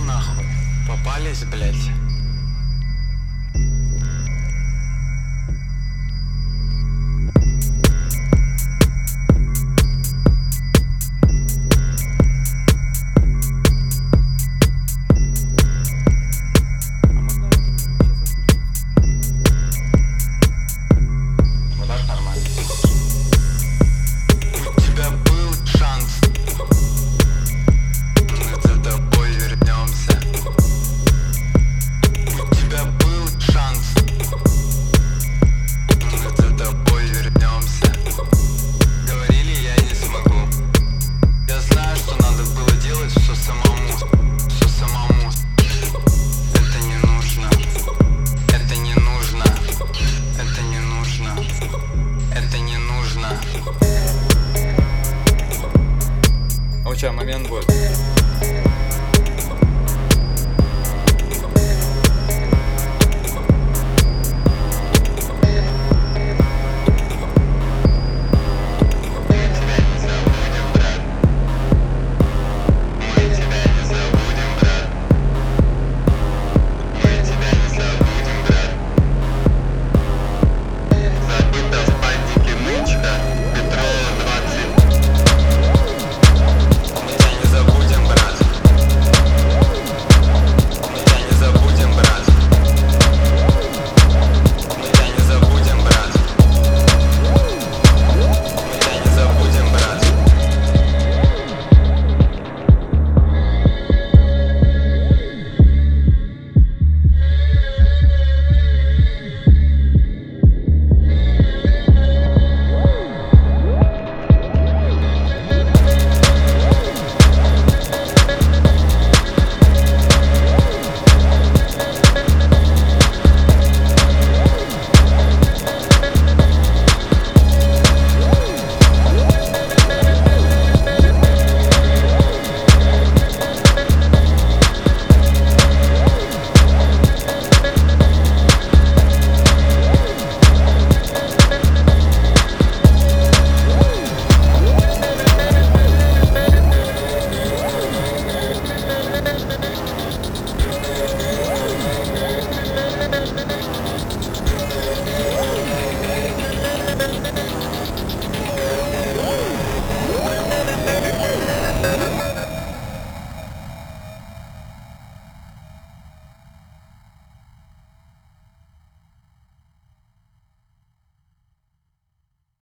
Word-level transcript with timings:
нахуй. 0.00 0.44
Попались, 0.88 1.44
блядь. 1.44 2.05
Тебя 57.06 57.12
момент 57.12 57.48
будет. 57.48 58.15